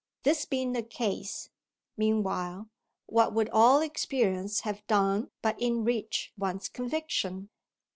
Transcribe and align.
This 0.23 0.45
being 0.45 0.71
the 0.71 0.81
case, 0.81 1.51
meanwhile, 1.95 2.69
what 3.05 3.35
would 3.35 3.49
all 3.49 3.81
experience 3.81 4.61
have 4.61 4.87
done 4.87 5.29
but 5.43 5.61
enrich 5.61 6.33
one's 6.35 6.69
conviction? 6.69 7.51